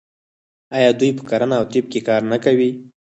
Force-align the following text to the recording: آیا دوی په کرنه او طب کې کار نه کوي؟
آیا 0.77 0.89
دوی 0.99 1.11
په 1.17 1.23
کرنه 1.29 1.55
او 1.59 1.65
طب 1.71 1.85
کې 1.91 1.99
کار 2.07 2.21
نه 2.31 2.37
کوي؟ 2.43 2.69